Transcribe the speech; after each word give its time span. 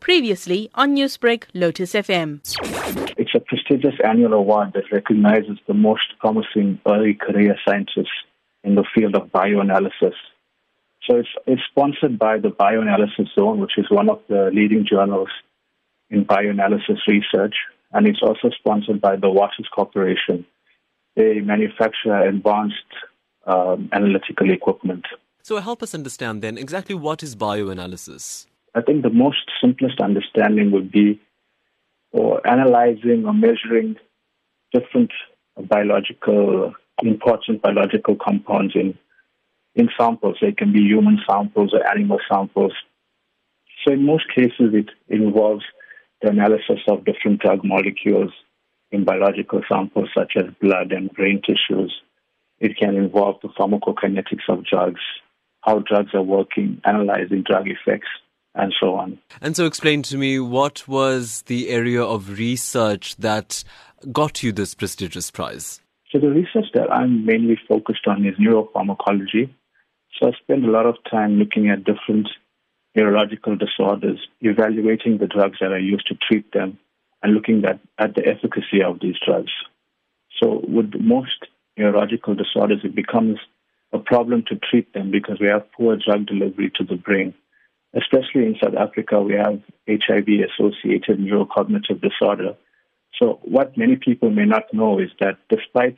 Previously 0.00 0.70
on 0.74 0.94
Newsbreak, 0.94 1.44
Lotus 1.54 1.92
FM. 1.92 2.40
It's 3.16 3.34
a 3.34 3.40
prestigious 3.40 3.94
annual 4.04 4.32
award 4.32 4.72
that 4.74 4.90
recognizes 4.92 5.58
the 5.66 5.74
most 5.74 6.18
promising 6.18 6.80
early 6.86 7.14
career 7.14 7.56
scientists 7.66 8.08
in 8.64 8.74
the 8.74 8.84
field 8.94 9.14
of 9.14 9.28
bioanalysis. 9.28 10.14
So 11.08 11.16
it's, 11.16 11.28
it's 11.46 11.62
sponsored 11.70 12.18
by 12.18 12.38
the 12.38 12.48
Bioanalysis 12.48 13.34
Zone, 13.38 13.58
which 13.58 13.78
is 13.78 13.86
one 13.90 14.08
of 14.08 14.20
the 14.28 14.50
leading 14.52 14.86
journals 14.88 15.28
in 16.10 16.24
bioanalysis 16.24 16.98
research, 17.06 17.54
and 17.92 18.06
it's 18.06 18.20
also 18.22 18.50
sponsored 18.50 19.00
by 19.00 19.16
the 19.16 19.30
Waters 19.30 19.68
Corporation. 19.74 20.44
They 21.16 21.40
manufacture 21.40 22.16
advanced 22.16 22.74
um, 23.46 23.88
analytical 23.92 24.50
equipment. 24.50 25.06
So 25.42 25.58
help 25.58 25.82
us 25.82 25.94
understand 25.94 26.42
then 26.42 26.58
exactly 26.58 26.94
what 26.94 27.22
is 27.22 27.34
bioanalysis. 27.34 28.46
I 28.74 28.82
think 28.82 29.02
the 29.02 29.10
most 29.10 29.50
simplest 29.60 30.00
understanding 30.00 30.70
would 30.70 30.92
be 30.92 31.20
or 32.12 32.46
analyzing 32.46 33.24
or 33.26 33.34
measuring 33.34 33.96
different 34.72 35.10
biological, 35.68 36.74
important 37.02 37.62
biological 37.62 38.16
compounds 38.16 38.74
in, 38.74 38.96
in 39.74 39.88
samples. 39.98 40.36
They 40.40 40.52
can 40.52 40.72
be 40.72 40.82
human 40.82 41.18
samples 41.28 41.72
or 41.72 41.86
animal 41.86 42.18
samples. 42.30 42.72
So 43.84 43.92
in 43.92 44.04
most 44.04 44.24
cases, 44.34 44.74
it 44.74 44.90
involves 45.08 45.64
the 46.22 46.28
analysis 46.28 46.80
of 46.88 47.04
different 47.04 47.40
drug 47.40 47.64
molecules 47.64 48.30
in 48.92 49.04
biological 49.04 49.62
samples 49.70 50.10
such 50.16 50.32
as 50.36 50.44
blood 50.60 50.92
and 50.92 51.10
brain 51.12 51.40
tissues. 51.42 51.92
It 52.58 52.76
can 52.76 52.96
involve 52.96 53.36
the 53.42 53.48
pharmacokinetics 53.48 54.48
of 54.48 54.64
drugs, 54.64 55.00
how 55.62 55.78
drugs 55.80 56.10
are 56.14 56.22
working, 56.22 56.80
analyzing 56.84 57.42
drug 57.42 57.68
effects, 57.68 58.08
and 58.54 58.74
so 58.80 58.94
on. 58.94 59.18
And 59.40 59.56
so, 59.56 59.66
explain 59.66 60.02
to 60.04 60.16
me 60.16 60.38
what 60.38 60.86
was 60.88 61.42
the 61.42 61.68
area 61.68 62.02
of 62.02 62.38
research 62.38 63.16
that 63.16 63.62
got 64.10 64.42
you 64.42 64.52
this 64.52 64.74
prestigious 64.74 65.30
prize? 65.30 65.80
So, 66.10 66.18
the 66.18 66.30
research 66.30 66.66
that 66.74 66.90
I'm 66.90 67.24
mainly 67.24 67.58
focused 67.68 68.06
on 68.06 68.26
is 68.26 68.34
neuropharmacology. 68.36 69.50
So, 70.18 70.28
I 70.28 70.32
spend 70.42 70.64
a 70.64 70.70
lot 70.70 70.86
of 70.86 70.96
time 71.10 71.38
looking 71.38 71.70
at 71.70 71.84
different 71.84 72.28
neurological 72.96 73.56
disorders, 73.56 74.18
evaluating 74.40 75.18
the 75.18 75.28
drugs 75.28 75.58
that 75.60 75.72
are 75.72 75.78
used 75.78 76.08
to 76.08 76.16
treat 76.28 76.52
them, 76.52 76.78
and 77.22 77.34
looking 77.34 77.64
at, 77.64 77.78
at 77.98 78.14
the 78.16 78.26
efficacy 78.26 78.82
of 78.84 78.98
these 79.00 79.16
drugs. 79.24 79.52
So, 80.42 80.62
with 80.66 80.92
most 80.98 81.46
neurological 81.76 82.34
disorders, 82.34 82.80
it 82.82 82.94
becomes 82.94 83.38
a 83.92 83.98
problem 83.98 84.44
to 84.48 84.56
treat 84.56 84.92
them 84.92 85.10
because 85.10 85.38
we 85.40 85.48
have 85.48 85.70
poor 85.72 85.96
drug 85.96 86.26
delivery 86.26 86.72
to 86.76 86.84
the 86.84 86.96
brain. 86.96 87.34
Especially 87.94 88.46
in 88.46 88.56
South 88.62 88.74
Africa, 88.78 89.20
we 89.20 89.34
have 89.34 89.60
HIV 89.88 90.28
associated 90.48 91.18
neurocognitive 91.18 92.00
disorder. 92.00 92.56
So, 93.20 93.40
what 93.42 93.76
many 93.76 93.96
people 93.96 94.30
may 94.30 94.44
not 94.44 94.72
know 94.72 95.00
is 95.00 95.10
that 95.18 95.38
despite 95.48 95.96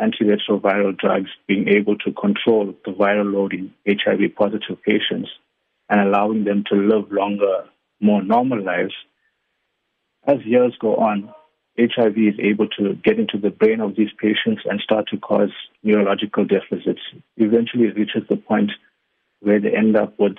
antiretroviral 0.00 0.98
drugs 0.98 1.30
being 1.46 1.68
able 1.68 1.96
to 1.98 2.12
control 2.12 2.74
the 2.84 2.92
viral 2.92 3.32
load 3.32 3.54
in 3.54 3.72
HIV 3.86 4.34
positive 4.36 4.82
patients 4.82 5.30
and 5.88 6.00
allowing 6.00 6.44
them 6.44 6.64
to 6.70 6.76
live 6.76 7.10
longer, 7.10 7.64
more 8.00 8.22
normal 8.22 8.62
lives, 8.62 8.94
as 10.26 10.38
years 10.44 10.74
go 10.78 10.96
on, 10.96 11.32
HIV 11.78 12.16
is 12.18 12.38
able 12.38 12.68
to 12.78 12.94
get 13.02 13.18
into 13.18 13.38
the 13.38 13.50
brain 13.50 13.80
of 13.80 13.96
these 13.96 14.10
patients 14.20 14.62
and 14.68 14.80
start 14.80 15.06
to 15.08 15.18
cause 15.18 15.52
neurological 15.82 16.44
deficits. 16.44 17.00
Eventually, 17.36 17.86
it 17.86 17.96
reaches 17.96 18.22
the 18.28 18.36
point 18.36 18.70
where 19.40 19.60
they 19.60 19.74
end 19.74 19.96
up 19.96 20.18
with 20.18 20.36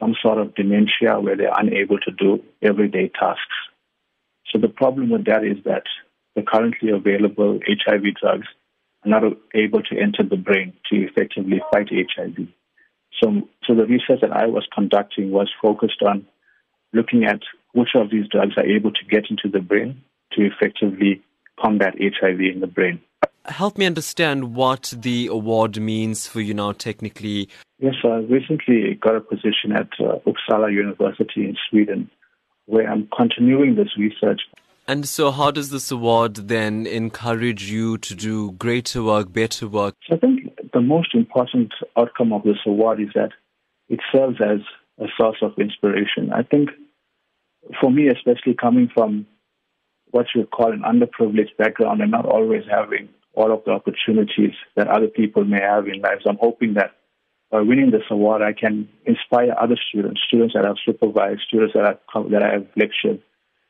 some 0.00 0.16
sort 0.20 0.38
of 0.38 0.54
dementia 0.54 1.20
where 1.20 1.36
they're 1.36 1.52
unable 1.56 1.98
to 2.00 2.10
do 2.10 2.42
everyday 2.62 3.08
tasks. 3.08 3.60
So 4.50 4.58
the 4.58 4.68
problem 4.68 5.10
with 5.10 5.26
that 5.26 5.44
is 5.44 5.62
that 5.64 5.84
the 6.34 6.42
currently 6.42 6.90
available 6.90 7.60
HIV 7.68 8.02
drugs 8.20 8.48
are 9.04 9.20
not 9.20 9.22
able 9.54 9.82
to 9.82 9.98
enter 9.98 10.22
the 10.22 10.36
brain 10.36 10.72
to 10.90 10.96
effectively 10.96 11.60
fight 11.70 11.88
HIV. 11.90 12.48
So, 13.22 13.48
so 13.66 13.74
the 13.74 13.86
research 13.86 14.20
that 14.22 14.32
I 14.32 14.46
was 14.46 14.66
conducting 14.74 15.30
was 15.30 15.50
focused 15.60 16.02
on 16.02 16.26
looking 16.92 17.24
at 17.24 17.40
which 17.72 17.90
of 17.94 18.10
these 18.10 18.26
drugs 18.28 18.54
are 18.56 18.66
able 18.66 18.90
to 18.92 19.04
get 19.08 19.30
into 19.30 19.48
the 19.48 19.60
brain 19.60 20.02
to 20.32 20.46
effectively 20.46 21.22
combat 21.60 21.94
HIV 22.00 22.40
in 22.40 22.60
the 22.60 22.66
brain. 22.66 23.00
Help 23.46 23.78
me 23.78 23.86
understand 23.86 24.54
what 24.54 24.92
the 24.96 25.26
award 25.28 25.80
means 25.80 26.26
for 26.26 26.40
you 26.40 26.54
now 26.54 26.72
technically. 26.72 27.48
Yes, 27.78 27.94
I 28.04 28.18
recently 28.28 28.94
got 29.00 29.16
a 29.16 29.20
position 29.20 29.72
at 29.74 29.88
uh, 29.98 30.18
Uppsala 30.26 30.72
University 30.72 31.44
in 31.44 31.56
Sweden 31.68 32.10
where 32.66 32.88
I'm 32.88 33.08
continuing 33.16 33.74
this 33.74 33.96
research. 33.98 34.42
And 34.86 35.08
so, 35.08 35.30
how 35.30 35.50
does 35.50 35.70
this 35.70 35.90
award 35.90 36.34
then 36.34 36.86
encourage 36.86 37.70
you 37.70 37.98
to 37.98 38.14
do 38.14 38.52
greater 38.52 39.02
work, 39.02 39.32
better 39.32 39.68
work? 39.68 39.94
So 40.08 40.16
I 40.16 40.18
think 40.18 40.72
the 40.72 40.80
most 40.80 41.14
important 41.14 41.72
outcome 41.96 42.32
of 42.32 42.42
this 42.42 42.58
award 42.66 43.00
is 43.00 43.08
that 43.14 43.30
it 43.88 44.00
serves 44.12 44.40
as 44.40 44.60
a 44.98 45.06
source 45.18 45.38
of 45.42 45.52
inspiration. 45.58 46.32
I 46.32 46.42
think 46.42 46.70
for 47.80 47.90
me, 47.90 48.08
especially 48.08 48.54
coming 48.54 48.90
from 48.92 49.26
what 50.10 50.26
you 50.34 50.42
would 50.42 50.50
call 50.50 50.72
an 50.72 50.82
underprivileged 50.82 51.56
background 51.56 52.00
and 52.00 52.10
not 52.10 52.26
always 52.26 52.64
having 52.70 53.08
all 53.40 53.52
of 53.52 53.64
the 53.64 53.72
opportunities 53.72 54.54
that 54.76 54.88
other 54.88 55.08
people 55.08 55.44
may 55.44 55.60
have 55.60 55.88
in 55.88 56.00
life. 56.00 56.18
So 56.22 56.30
I'm 56.30 56.38
hoping 56.40 56.74
that 56.74 56.92
by 57.50 57.60
winning 57.62 57.90
this 57.90 58.08
award, 58.10 58.42
I 58.42 58.52
can 58.52 58.88
inspire 59.04 59.54
other 59.60 59.76
students, 59.88 60.20
students 60.26 60.54
that 60.54 60.64
I've 60.64 60.76
supervised, 60.84 61.40
students 61.48 61.74
that 61.74 61.84
I've, 61.84 62.30
that 62.30 62.42
I 62.42 62.52
have 62.52 62.66
lectured, 62.76 63.20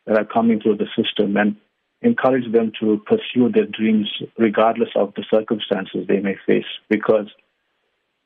that 0.07 0.19
are 0.19 0.25
coming 0.25 0.61
through 0.61 0.77
the 0.77 0.89
system, 0.97 1.37
and 1.37 1.57
encourage 2.03 2.51
them 2.53 2.73
to 2.81 3.03
pursue 3.07 3.51
their 3.51 3.67
dreams 3.67 4.09
regardless 4.39 4.91
of 4.97 5.15
the 5.15 5.25
circumstances 5.31 6.07
they 6.07 6.21
may 6.21 6.37
face. 6.47 6.71
Because 6.89 7.29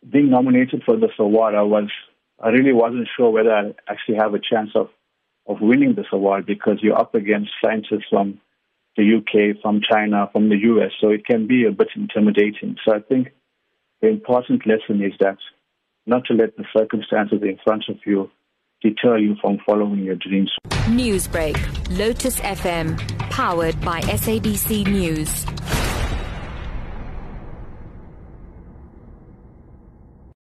being 0.09 0.31
nominated 0.31 0.83
for 0.85 0.97
this 0.97 1.13
award, 1.19 1.55
I 1.55 1.63
was 1.63 1.91
I 2.41 2.49
really 2.49 2.73
wasn't 2.73 3.09
sure 3.17 3.31
whether 3.31 3.55
I 3.55 3.75
actually 3.89 4.17
have 4.17 4.35
a 4.35 4.41
chance 4.41 4.71
of 4.75 4.89
of 5.47 5.61
winning 5.61 5.95
this 5.95 6.07
award 6.11 6.47
because 6.47 6.79
you're 6.83 6.99
up 6.99 7.15
against 7.15 7.51
scientists 7.63 8.07
from 8.11 8.41
the 8.97 9.17
UK, 9.17 9.61
from 9.61 9.81
China, 9.81 10.29
from 10.33 10.49
the 10.49 10.57
US, 10.57 10.93
so 11.01 11.09
it 11.09 11.27
can 11.27 11.47
be 11.47 11.65
a 11.67 11.73
bit 11.73 11.89
intimidating. 11.97 12.77
So 12.85 12.95
I 12.95 13.01
think 13.01 13.29
the 14.01 14.09
important 14.09 14.67
lesson 14.67 15.03
is 15.03 15.13
that 15.21 15.39
not 16.07 16.25
to 16.27 16.35
let 16.35 16.57
the 16.57 16.65
circumstances 16.77 17.41
in 17.43 17.59
front 17.65 17.85
of 17.89 17.97
you 18.07 18.31
deter 18.83 19.19
you 19.19 19.35
from 19.41 19.59
following 19.67 20.05
your 20.05 20.17
dreams. 20.17 20.53
Newsbreak, 20.87 21.57
Lotus 21.99 22.39
FM, 22.41 22.99
powered 23.31 23.81
by 23.81 24.01
SABC 24.03 24.87
News. 24.87 25.74